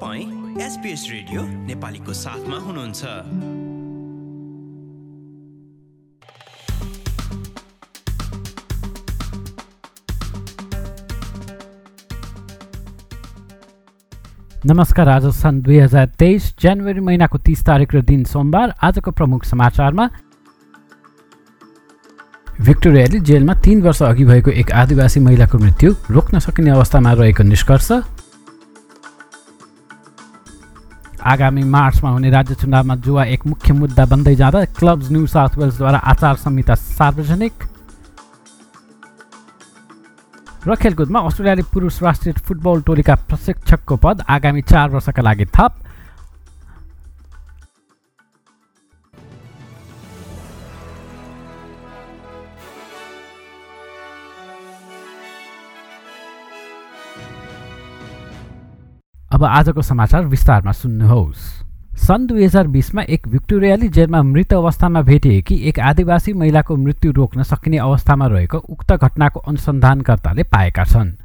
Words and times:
तपाईँ 0.00 0.62
SBS 0.64 1.02
radio 1.10 1.42
नेपालीको 1.68 2.12
साथमा 2.12 2.56
हुनुहुन्छ। 2.56 3.04
नमस्कार 14.66 15.08
आज 15.08 15.26
सन् 15.36 15.60
दुई 15.62 15.78
हजार 15.78 16.06
तेइस 16.18 16.54
जनवरी 16.60 17.00
महिनाको 17.00 17.38
तिस 17.38 17.64
तारिक 17.66 17.94
र 17.94 18.00
दिन 18.02 18.24
सोमबार 18.24 18.74
आजको 18.80 19.10
प्रमुख 19.12 19.44
समाचारमा 19.44 20.08
भिक्टोरियाले 22.60 23.20
जेलमा 23.20 23.54
तीन 23.60 23.82
वर्ष 23.82 24.02
अघि 24.08 24.24
भएको 24.24 24.50
एक 24.64 24.72
आदिवासी 24.80 25.20
महिलाको 25.20 25.58
मृत्यु 25.58 25.92
रोक्न 26.10 26.38
सकिने 26.38 26.70
अवस्थामा 26.70 27.12
रहेको 27.20 27.42
निष्कर्ष। 27.52 27.92
आगामी 31.22 31.62
मार्चमा 31.64 32.10
हुने 32.10 32.30
राज्य 32.30 32.54
चुनावमा 32.54 32.94
जुवा 32.96 33.24
एक 33.26 33.46
मुख्य 33.46 33.72
मुद्दा 33.74 34.04
बन्दै 34.06 34.34
जाँदा 34.36 34.64
क्लब्स 34.78 35.10
न्यू 35.10 35.26
साउथ 35.26 35.58
वेल्सद्वारा 35.58 35.98
आचार 35.98 36.36
संहिता 36.36 36.74
सार्वजनिक। 36.74 37.64
र 40.60 40.74
खेलकुदमा 40.76 41.20
अस्ट्रेलियाली 41.20 41.62
पुरुष 41.72 42.02
राष्ट्रिय 42.02 42.34
फुटबल 42.46 42.80
टोलीका 42.82 43.14
प्रशिक्षकको 43.28 43.96
पद 43.96 44.24
आगामी 44.28 44.62
चार 44.62 44.88
वर्षका 44.90 45.22
लागि 45.22 45.44
थप। 45.56 45.72
अब 59.40 59.44
आजको 59.46 59.82
समाचार 59.82 60.24
विस्तारमा 60.26 60.72
सुन्नुहोस्। 60.72 61.44
सन् 61.96 62.26
दुई 62.28 62.44
हजार 62.44 62.66
बिसमा 62.68 63.02
एक 63.08 63.28
भिक्टोरियाली 63.28 63.88
जेलमा 63.88 64.20
मृत 64.22 64.52
अवस्थामा 64.52 65.00
भेटिएकी 65.02 65.54
एक 65.68 65.78
आदिवासी 65.80 66.32
महिलाको 66.32 66.76
मृत्यु 66.76 67.12
रोक्न 67.12 67.42
सकिने 67.42 67.78
अवस्थामा 67.78 68.26
रहेको 68.26 68.58
उक्त 68.58 68.92
घटनाको 68.92 69.40
अनुसन्धानकर्ताले 69.40 70.42
पाएका 70.44 70.84
छन्। 70.84 71.16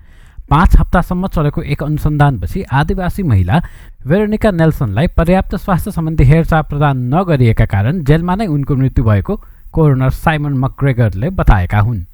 पाँच 0.50 0.78
हप्तासम्म 0.80 1.28
चलेको 1.28 1.62
एक 1.62 1.84
अनुसन्धानपछि 1.84 2.64
आदिवासी 2.64 3.24
महिला 3.24 3.62
वेरोनिका 4.08 4.52
नेल्सनलाई 4.54 5.08
पर्याप्त 5.12 5.56
स्वास्थ्य 5.58 5.92
सम्बन्धी 5.92 6.24
हेरचाह 6.24 6.62
प्रदान 6.72 6.98
नगरिएका 7.14 7.66
कारण 7.68 8.04
जेलमा 8.04 8.36
नै 8.36 8.48
उनको 8.48 8.76
मृत्यु 8.76 9.04
भएको 9.04 9.42
कोरोनर 9.76 10.10
साइमन 10.16 10.54
मक्ग्रेगरले 10.56 11.30
बताएका 11.36 11.80
हुन्। 11.80 12.06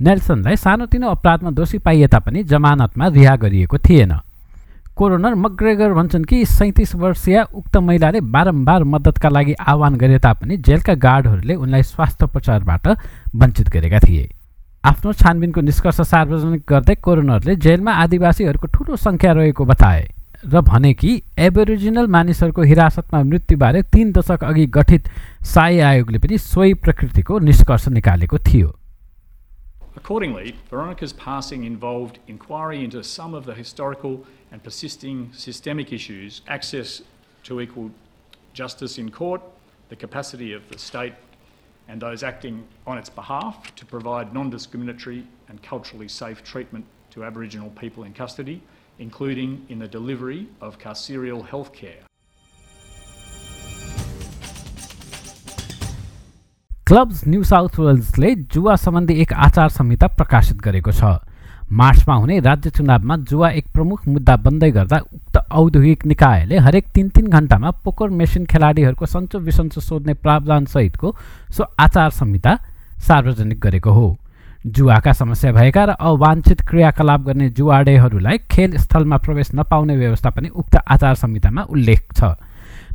नेल्सनलाई 0.00 0.56
सानोतिनो 0.56 1.08
अपराधमा 1.10 1.50
दोषी 1.50 1.78
पाइए 1.78 2.06
तापनि 2.08 2.42
जमानतमा 2.44 3.08
रिहा 3.08 3.36
गरिएको 3.36 3.78
थिएन। 3.78 4.12
कोरोनर 4.96 5.34
मग्रेगर 5.34 5.92
भन्छन् 5.92 6.24
कि 6.24 6.44
सैँतिस 6.46 6.94
वर्षीय 6.94 7.42
उक्त 7.54 7.76
महिलाले 7.76 8.20
बारम्बार 8.30 8.84
मद्दतका 8.84 9.28
लागि 9.28 9.54
आह्वान 9.60 9.94
गरे 9.96 10.18
तापनि 10.18 10.56
जेलका 10.58 10.94
गार्डहरूले 10.96 11.54
उनलाई 11.56 11.82
स्वास्थ्य 11.82 12.24
उपचारबाट 12.24 12.86
वञ्चित 13.34 13.68
गरेका 13.68 13.98
थिए। 13.98 14.28
आफ्नो 14.84 15.12
छानबिनको 15.12 15.60
निष्कर्ष 15.60 16.00
सार्वजनिक 16.00 16.62
गर्दै 16.68 16.94
कोरोनरले 16.96 17.56
जेलमा 17.56 17.92
आदिवासीहरूको 18.02 18.66
ठूलो 18.68 18.96
सङ्ख्या 18.96 19.32
रहेको 19.32 19.64
बताए 19.64 20.06
र 20.46 20.60
भने 20.62 20.92
कि 20.94 21.10
एबोरिजिनल 21.40 22.06
मानिसहरूको 22.06 22.62
हिरासतमा 22.62 23.22
मृत्युबारे 23.24 23.82
तीन 23.90 24.12
दशक 24.12 24.44
अघि 24.44 24.66
गठित 24.70 25.08
साई 25.44 25.78
आयोगले 25.80 26.18
पनि 26.18 26.38
सोही 26.38 26.74
प्रकृतिको 26.74 27.38
निष्कर्ष 27.40 27.88
निकालेको 27.88 28.38
थियो। 28.38 28.68
Accordingly, 29.96 30.56
Veronica's 30.68 31.12
passing 31.12 31.64
involved 31.64 32.18
inquiry 32.26 32.82
into 32.82 33.02
some 33.04 33.32
of 33.32 33.44
the 33.44 33.54
historical 33.54 34.24
and 34.50 34.62
persisting 34.62 35.32
systemic 35.32 35.92
issues, 35.92 36.42
access 36.48 37.02
to 37.44 37.60
equal 37.60 37.90
justice 38.52 38.98
in 38.98 39.10
court, 39.10 39.40
the 39.88 39.96
capacity 39.96 40.52
of 40.52 40.68
the 40.68 40.78
state 40.78 41.14
and 41.88 42.00
those 42.00 42.22
acting 42.22 42.66
on 42.86 42.98
its 42.98 43.10
behalf 43.10 43.74
to 43.76 43.84
provide 43.86 44.32
non 44.32 44.50
discriminatory 44.50 45.26
and 45.48 45.62
culturally 45.62 46.08
safe 46.08 46.42
treatment 46.42 46.84
to 47.10 47.24
Aboriginal 47.24 47.70
people 47.70 48.04
in 48.04 48.12
custody, 48.12 48.62
including 48.98 49.64
in 49.68 49.78
the 49.78 49.88
delivery 49.88 50.48
of 50.60 50.78
carceral 50.78 51.46
health 51.46 51.72
care. 51.72 52.00
Clubs 56.86 57.22
New 57.28 57.42
South 57.44 57.78
Wellesley 57.80 58.34
जुवा 58.52 58.74
सम्बन्धी 58.76 59.14
एक 59.20 59.32
आचार 59.32 59.68
संहिता 59.68 60.06
प्रकाशित 60.06 60.56
गरेको 60.60 60.92
छ। 60.92 61.16
मार्चमा 61.72 62.14
हुने 62.14 62.40
राज्य 62.44 62.70
चुनावमा 62.70 63.16
जुवा 63.24 63.48
एक 63.50 63.66
प्रमुख 63.72 64.06
मुद्दा 64.08 64.36
बन्दै 64.36 64.70
गर्दा 64.70 64.98
उक्त 64.98 65.36
औद्योगिक 65.50 66.04
निकायले 66.06 66.58
हरेक 66.58 66.86
तिन 66.94 67.08
तिन 67.08 67.26
घन्टामा 67.26 67.70
पोकर 67.80 68.08
मेसिन 68.12 68.44
खेलाडीहरूको 68.44 69.06
सन्चो 69.06 69.38
विसन्चो 69.40 69.80
सोध्ने 69.80 70.14
प्रावधानसहितको 70.20 71.14
सो 71.56 71.64
आचार 71.80 72.10
संहिता 72.20 72.58
सार्वजनिक 73.00 73.60
गरेको 73.60 73.90
हो। 73.90 74.16
जुवाका 74.68 75.12
समस्या 75.14 75.52
भएका 75.52 75.84
र 75.84 75.90
अवाञ्छित 76.04 76.60
क्रियाकलाप 76.68 77.20
गर्ने 77.24 77.48
जुवाडेहरूलाई 77.56 78.38
खेल 78.50 78.76
स्थलमा 78.76 79.16
प्रवेश 79.24 79.50
नपाउने 79.54 79.96
व्यवस्था 79.96 80.30
पनि 80.30 80.48
उक्त 80.52 80.76
आचार 80.76 81.14
संहितामा 81.16 81.62
उल्लेख 81.64 82.12
छ। 82.12 82.36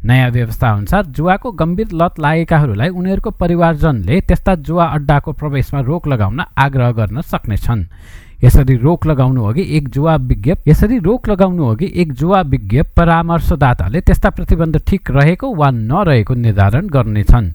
नयाँ 0.06 0.30
व्यवस्था 0.32 0.70
अनुसार 0.72 1.06
जुवाको 1.06 1.52
गम्भीर 1.52 1.90
लत 1.94 2.20
लागेकाहरूलाई 2.20 2.90
उनीहरूको 2.90 3.32
परिवारजनले 3.36 4.20
त्यस्ता 4.22 4.56
जुवा 4.64 4.86
अड्डाको 4.96 5.32
प्रवेशमा 5.32 5.80
रोक 5.82 6.08
लगाउन 6.08 6.40
आग्रह 6.58 6.92
गर्न 6.92 7.22
सक्नेछन्। 7.22 7.84
यसरी 8.44 8.76
रोक 8.78 9.06
लगाउनु 9.08 9.44
अघि 9.44 9.64
एक 9.78 9.90
जुवा 9.90 10.16
विज्ञ 10.16 10.56
यसरी 10.68 10.98
रोक 11.00 11.30
लगाउनु 11.30 11.66
अघि 11.66 11.92
एक 11.96 12.14
जुवा 12.14 12.42
विज्ञ 12.42 12.82
परामर्शदाताले 12.96 14.02
त्यस्ता 14.02 14.30
प्रतिबन्ध 14.30 14.78
ठिक 14.88 15.12
रहेको 15.12 15.54
वा 15.56 15.70
नरहेको 15.72 16.34
निर्धारण 16.34 16.88
गर्नेछन्। 16.88 17.52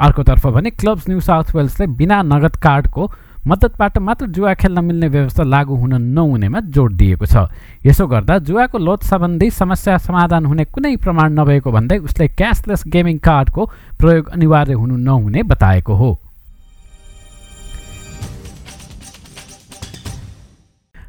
अर्कोतर्फ 0.00 0.46
भने 0.46 0.70
क्लब्स 0.70 1.08
न्यू 1.08 1.20
साउथ 1.20 1.54
वेल्सले 1.56 1.86
बिना 1.94 2.22
नगद 2.22 2.56
कार्डको 2.58 3.10
मद्दतबाट 3.46 3.98
मात्र 3.98 4.26
जुवा 4.26 4.52
खेल्न 4.54 4.84
मिल्ने 4.84 5.08
व्यवस्था 5.08 5.42
लागू 5.44 5.74
हुन 5.76 5.94
नहुनेमा 6.02 6.60
जोड 6.72 6.92
दिएको 6.96 7.26
छ। 7.26 7.44
यसो 7.84 8.06
गर्दा 8.06 8.38
जुवाको 8.40 8.78
लोत 8.78 9.02
सम्बन्धी 9.04 9.50
समस्या 9.52 9.98
समाधान 10.00 10.46
हुने 10.46 10.64
कुनै 10.64 10.96
प्रमाण 10.96 11.32
नभएको 11.32 11.72
भन्दै 11.72 11.98
उसले 12.08 12.28
क्यासलेस 12.32 12.84
गेमिङ 12.88 13.18
कार्डको 13.20 13.62
प्रयोग 14.00 14.28
अनिवार्य 14.32 14.72
हुनु 14.72 14.96
नहुने 14.96 15.42
बताएको 15.44 15.94
हो। 15.94 16.10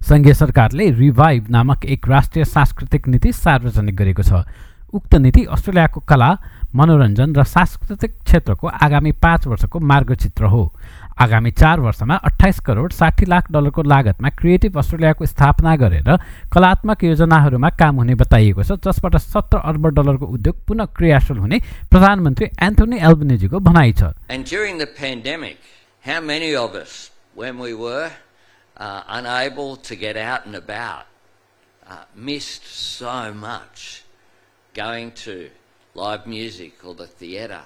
सङ्घीय 0.03 0.33
सरकारले 0.33 0.89
रिभाइभ 0.91 1.49
नामक 1.49 1.85
एक 1.85 2.07
राष्ट्रिय 2.07 2.45
सांस्कृतिक 2.45 3.07
नीति 3.07 3.31
सार्वजनिक 3.33 3.95
गरेको 3.95 4.23
छ। 4.23 4.43
उक्त 4.93 5.15
नीति 5.15 5.43
अस्ट्रेलियाको 5.49 5.99
कला 6.03 6.29
मनोरञ्जन 6.75 7.35
र 7.35 7.43
सांस्कृतिक 7.43 8.11
क्षेत्रको 8.21 8.67
आगामी 8.67 9.11
पाँच 9.17 9.47
वर्षको 9.47 9.79
मार्गचित्र 9.81 10.45
हो। 10.45 10.63
आगामी 11.21 11.51
चार 11.51 11.79
वर्षमा 11.79 12.15
अठाइस 12.27 12.59
करोड 12.67 12.93
साठी 12.93 13.25
लाख 13.25 13.51
डलरको 13.51 13.83
लागतमा 13.83 14.29
क्रिएटिभ 14.39 14.77
अस्ट्रेलियाको 14.77 15.25
स्थापना 15.25 15.75
गरेर 15.81 16.09
कलात्मक 16.53 17.03
योजनाहरूमा 17.03 17.69
काम 17.79 17.95
हुने 17.95 18.15
बताइएको 18.19 18.63
छ 18.63 18.77
जसबाट 18.83 19.15
सत्र 19.23 19.57
अर्ब 19.71 19.87
डलरको 19.95 20.25
उद्योग 20.35 20.55
पुनः 20.67 20.85
क्रियाशील 20.97 21.37
हुने 21.37 21.59
प्रधानमन्त्री 21.91 22.47
एन्थोनी 22.67 22.97
एल्बनेजीको 23.09 23.59
भनाइ 23.69 23.93
छ 23.93 24.11
uh, 28.77 29.03
uh, 31.87 32.03
going 34.73 35.11
to 35.11 35.49
live 35.95 36.27
music 36.27 36.73
or 36.85 36.93
the 36.93 37.07
theatre? 37.07 37.63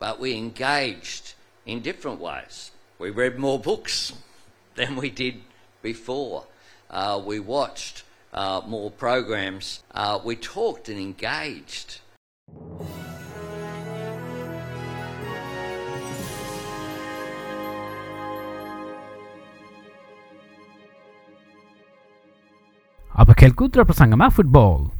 But 0.00 0.20
we 0.20 0.36
engaged 0.36 1.34
in 1.68 1.80
different 1.80 2.18
ways. 2.28 2.56
We 2.98 3.10
read 3.10 3.38
more 3.38 3.60
books 3.70 4.12
than 4.74 4.96
we 4.96 5.10
did 5.10 5.36
before. 5.82 6.38
Uh, 6.90 7.20
we 7.24 7.38
watched 7.38 7.96
uh, 8.32 8.62
more 8.66 8.90
programs. 8.90 9.66
Uh, 9.92 10.18
we 10.28 10.34
talked 10.34 10.88
and 10.88 10.98
engaged. 10.98 12.00
Αποκαλκούντρα 23.20 23.84
προσάγαμε 23.84 24.26
football. 24.30 24.97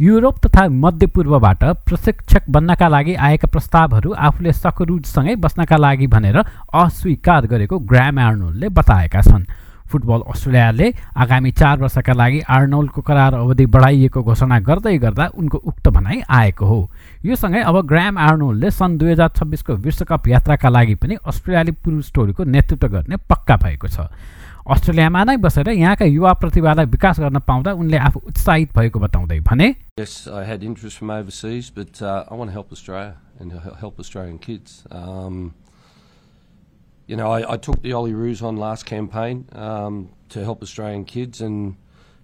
Europe 0.00 0.36
तथा 0.40 0.62
मध्यपूर्वबाट 0.72 1.64
प्रशिक्षक 1.86 2.42
बन्नका 2.50 2.86
लागि 2.88 3.14
आएका 3.20 3.48
प्रस्तावहरू 3.52 4.12
आफूले 4.18 4.52
सकरुजसँगै 4.54 5.34
बस्नका 5.36 5.76
लागि 5.76 6.06
भनेर 6.06 6.36
अस्वीकार 6.36 7.46
गरेको 7.46 7.78
ग्राम 7.84 8.18
आर्नोलले 8.18 8.68
बताएका 8.70 9.20
छन्। 9.20 9.44
फुटबल 9.92 10.20
अस्ट्रेलियाले 10.32 10.92
आगामी 11.16 11.50
चार 11.52 11.78
वर्षका 11.78 12.12
लागि 12.12 12.40
आर्नोल्डको 12.48 13.00
करार 13.02 13.34
अवधि 13.34 13.66
बढाइएको 13.66 14.22
घोषणा 14.22 14.58
गर्दै 14.64 14.96
गर्दा 14.98 15.26
उनको 15.36 15.58
उक्त 15.60 15.88
भनाइ 15.90 16.20
आएको 16.30 16.66
हो। 16.66 16.80
यो 17.24 17.36
सँगै 17.36 17.60
अब 17.60 17.80
ग्राम 17.86 18.18
आर्नोल्डले 18.18 18.70
सन् 18.70 18.98
दुई 18.98 19.10
हजार 19.12 19.30
छब्बिसको 19.36 19.74
विश्वकप 19.84 20.28
यात्राका 20.28 20.68
लागि 20.68 20.94
पनि 20.94 21.16
अस्ट्रेलियाली 21.20 21.72
पुरुष 21.76 22.12
टोलीको 22.14 22.44
नेतृत्व 22.46 22.88
गर्ने 22.88 23.16
पक्का 23.28 23.56
भएको 23.56 23.88
छ। 23.88 24.08
अस्ट्रेलियामा 24.75 25.23
नै 25.29 25.35
बसेर 25.45 25.69
यहाँका 25.69 26.05
युवा 26.05 26.33
प्रतिभालाई 26.41 26.85
विकास 26.95 27.19
गर्न 27.19 27.39
पाउँदा 27.49 27.73
उनले 27.81 27.97
आफू 28.09 28.19
उत्साहित 28.31 28.73
भएको 28.77 28.99
बताउँदै 28.99 29.39
भने 29.49 29.75
Yes, 29.99 30.27
I 30.27 30.43
had 30.43 30.63
interest 30.63 30.97
from 30.97 31.09
overseas, 31.09 31.69
but 31.69 32.01
uh, 32.01 32.25
I 32.29 32.33
want 32.35 32.49
to 32.49 32.53
help 32.53 32.71
Australia 32.71 33.15
and 33.39 33.53
h- 33.53 33.79
help 33.79 33.99
Australian 33.99 34.39
kids. 34.39 34.83
Um, 34.91 35.53
you 37.07 37.15
know, 37.15 37.31
I, 37.31 37.53
I 37.53 37.57
took 37.57 37.81
the 37.81 37.93
Ollie 37.93 38.13
Roos 38.13 38.41
on 38.41 38.57
last 38.57 38.85
campaign 38.85 39.47
um, 39.53 40.09
to 40.29 40.43
help 40.43 40.61
Australian 40.63 41.05
kids, 41.05 41.39
and 41.39 41.75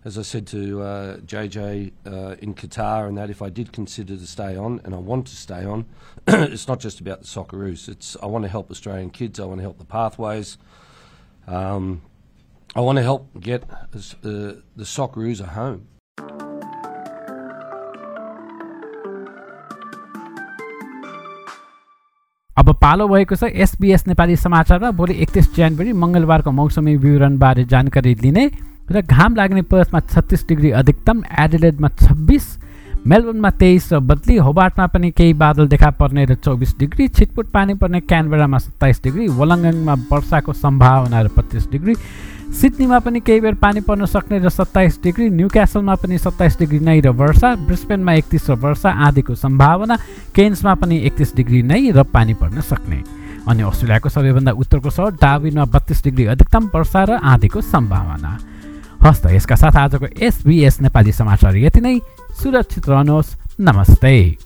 as 0.03 0.17
I 0.17 0.23
said 0.23 0.47
to 0.47 0.81
uh, 0.81 1.17
JJ 1.33 1.91
uh, 2.07 2.35
in 2.39 2.55
Qatar, 2.55 3.07
and 3.07 3.17
that 3.17 3.29
if 3.29 3.41
I 3.41 3.49
did 3.49 3.71
consider 3.71 4.17
to 4.17 4.27
stay 4.27 4.57
on, 4.57 4.81
and 4.83 4.95
I 4.95 4.97
want 4.97 5.27
to 5.27 5.35
stay 5.35 5.63
on, 5.63 5.85
it's 6.27 6.67
not 6.67 6.79
just 6.79 6.99
about 6.99 7.21
the 7.21 7.27
Socceroos. 7.27 7.87
It's 7.87 8.17
I 8.21 8.25
want 8.25 8.43
to 8.43 8.49
help 8.49 8.71
Australian 8.71 9.11
kids. 9.11 9.39
I 9.39 9.45
want 9.45 9.59
to 9.59 9.63
help 9.69 9.77
the 9.77 9.85
pathways. 9.85 10.57
Um, 11.47 12.01
I 12.76 12.80
want 12.80 12.98
to 12.98 13.02
help 13.02 13.28
get 13.40 13.62
uh, 13.64 13.96
the 14.76 14.84
Socceroos 14.86 15.40
a 15.40 15.46
home. 15.48 15.78
अब 22.56 22.72
पालो 22.82 23.06
भएको 23.08 23.36
छ 23.36 23.48
SBS 23.64 24.06
Nepali 24.08 24.36
समाचारमा 24.36 24.90
भोलि 24.98 25.14
एकतिस 25.22 25.54
जनवरी 25.56 25.92
मङ्गलबारको 25.94 26.50
मौसमी 26.52 26.96
विवरणबारे 26.96 27.64
जानकारी 27.72 28.14
लिने 28.22 28.44
र 28.92 29.02
घाम 29.02 29.36
लाग्ने 29.36 29.62
पर्थमा 29.72 30.00
छत्तिस 30.12 30.46
डिग्री 30.48 30.70
अधिकतम 30.82 31.22
एडिलेडमा 31.44 31.88
छब्बिस 31.96 32.46
मेलबोर्नमा 33.06 33.50
तेइस 33.56 33.92
र 33.92 33.98
बदली 34.04 34.36
होबार्टमा 34.42 34.86
पनि 34.92 35.10
केही 35.16 35.32
बादल 35.40 35.68
देखा 35.68 35.90
पर्ने 35.96 36.24
र 36.26 36.34
चौबिस 36.44 36.78
डिग्री 36.78 37.08
छिटपुट 37.08 37.50
पानी 37.50 37.74
पर्ने 37.80 38.00
क्यानबेरामा 38.04 38.58
सत्ताइस 38.60 39.02
डिग्री 39.02 39.28
वलङ्गङमा 39.40 39.94
वर्षाको 40.12 40.52
सम्भावना 40.64 41.20
र 41.20 41.28
पच्चिस 41.36 41.70
डिग्री 41.70 41.94
सिडनीमा 42.46 42.98
पनि 42.98 43.20
केही 43.20 43.40
बेर 43.40 43.54
पानी 43.54 43.80
पर्न 43.80 44.06
सक्ने 44.06 44.38
र 44.38 44.48
सत्ताइस 44.48 44.98
डिग्री 45.02 45.28
न्यू 45.30 45.48
क्यासलमा 45.48 45.94
पनि 45.94 46.18
सत्ताइस 46.18 46.58
डिग्री 46.58 46.78
नै 46.78 47.00
र 47.00 47.08
वर्षा 47.10 47.54
ब्रिस्बेनमा 47.66 48.12
एकतिस 48.12 48.50
र 48.50 48.54
वर्षा 48.54 48.90
आँधीको 48.90 49.34
सम्भावना 49.34 49.96
केन्समा 50.34 50.74
पनि 50.74 50.96
एकतिस 51.06 51.34
डिग्री 51.36 51.62
नै 51.62 51.90
र 51.90 52.02
पानी 52.06 52.34
पर्न 52.34 52.60
सक्ने। 52.60 53.02
अनि 53.46 53.62
अस्ट्रेलियाको 53.62 54.08
सबैभन्दा 54.08 54.52
उत्तरको 54.52 54.90
सहर 54.90 55.10
डाविनमा 55.20 55.64
बत्तिस 55.64 56.04
डिग्री 56.04 56.24
अधिकतम 56.32 56.70
वर्षा 56.74 57.04
र 57.04 57.10
आँधीको 57.18 57.60
सम्भावना। 57.60 58.30
हस्त 59.02 59.26
यसका 59.26 59.56
साथ 59.56 59.76
आजको 59.76 60.06
एसबिएस 60.16 60.80
नेपाली 60.80 61.12
समाचार 61.12 61.56
यति 61.56 61.80
नै। 61.80 62.00
सुरक्षित 62.40 62.88
रहनुहोस्। 62.88 63.36
नमस्ते। 63.60 64.45